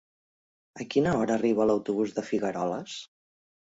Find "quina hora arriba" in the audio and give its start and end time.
0.95-1.69